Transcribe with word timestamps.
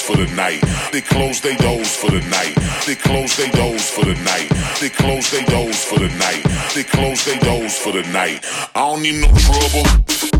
for 0.00 0.16
the 0.16 0.26
night. 0.34 0.62
They 0.92 1.00
close 1.00 1.40
their 1.40 1.56
doors 1.56 1.94
for 1.96 2.10
the 2.10 2.20
night. 2.28 2.54
They 2.86 2.94
close 2.94 3.36
their 3.36 3.50
doors 3.52 3.90
for 3.90 4.04
the 4.04 4.14
night. 4.24 4.48
They 4.80 4.88
close 4.88 5.30
their 5.30 5.44
doors 5.46 5.84
for 5.84 5.98
the 5.98 6.08
night. 6.08 6.42
They 6.74 6.84
close 6.84 7.24
their 7.24 7.38
doors 7.40 7.76
for 7.78 7.92
the 7.92 8.02
night. 8.12 8.44
I 8.74 8.80
don't 8.80 9.02
need 9.02 9.20
no 9.20 9.28
trouble. 9.36 10.39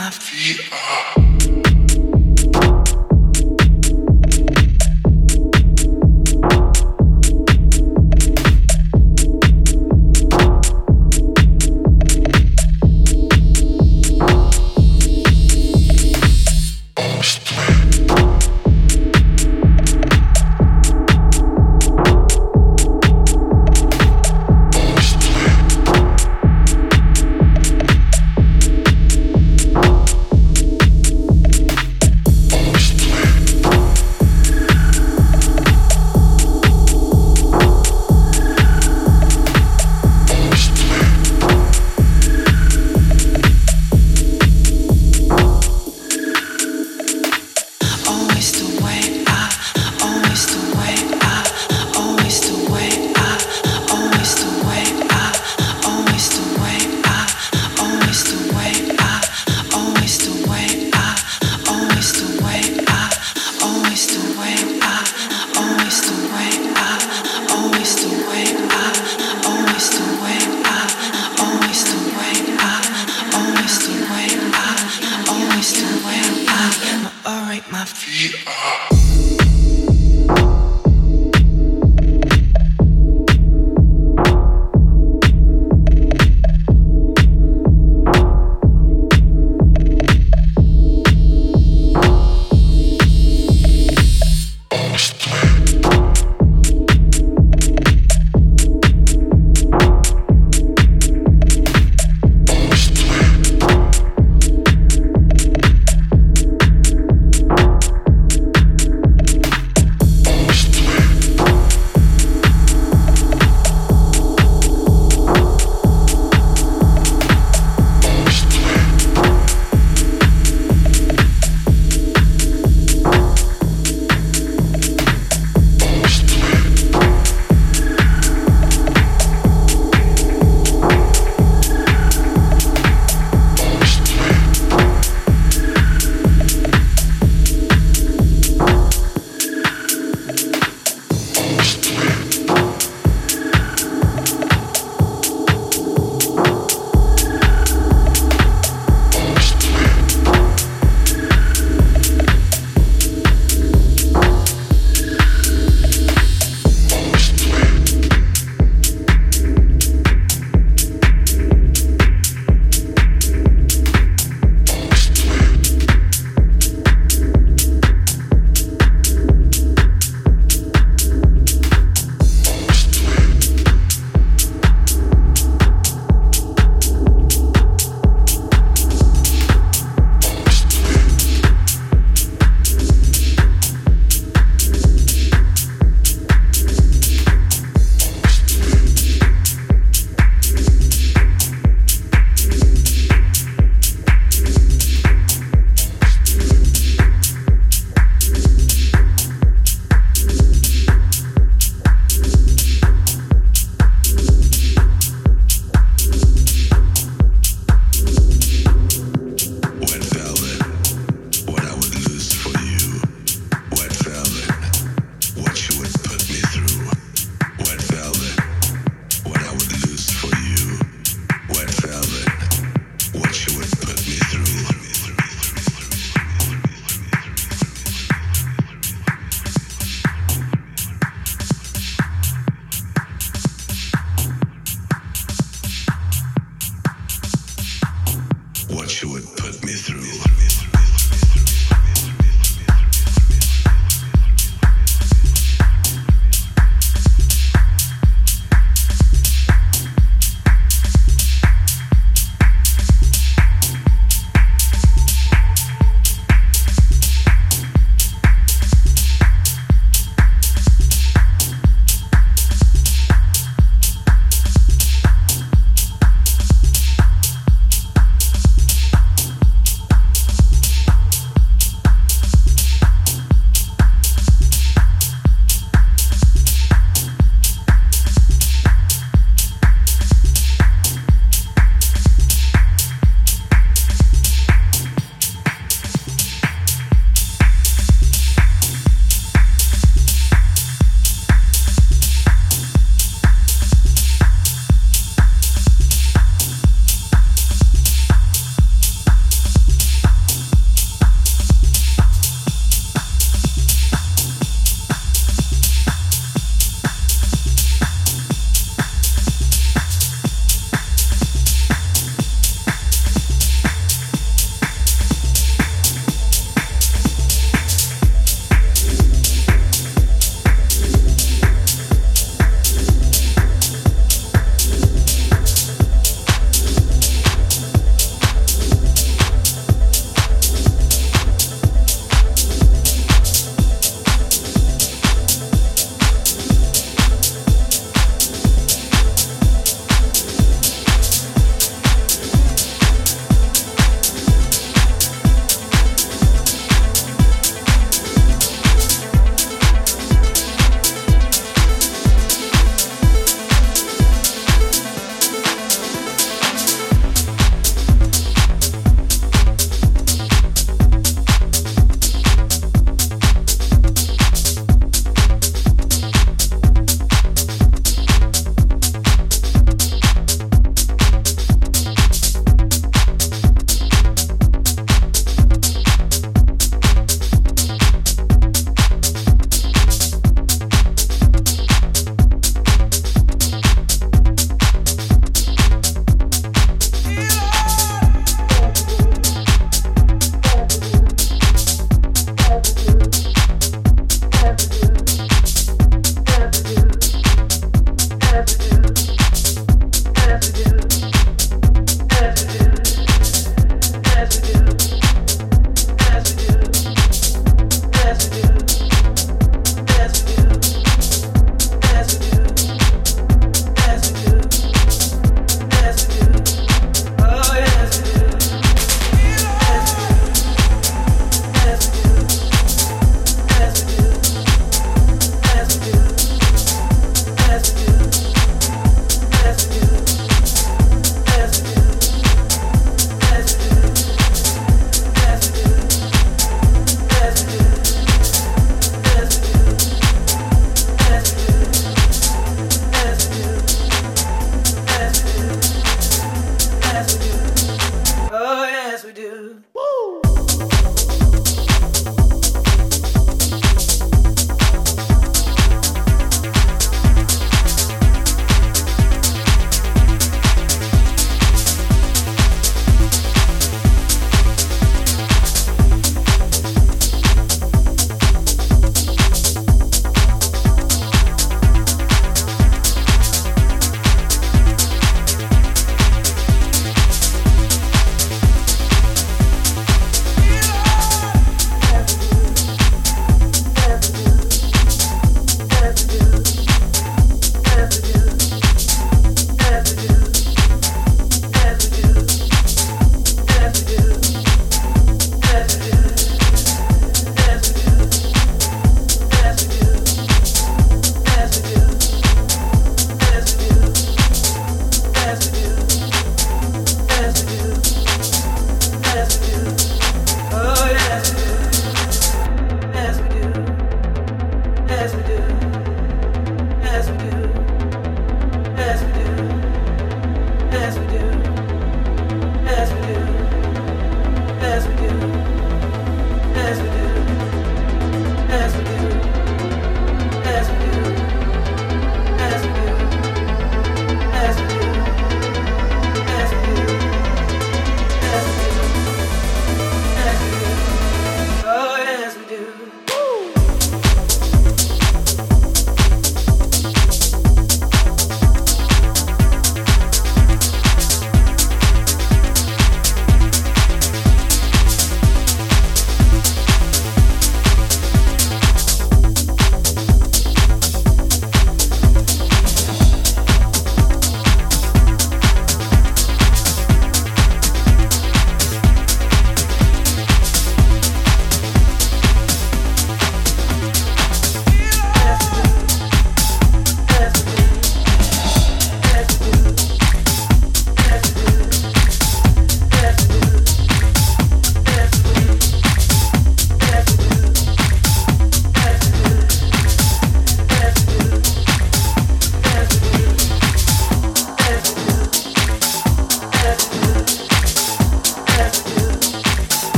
my 0.00 0.08
feet 0.08 0.60
up. 0.72 1.29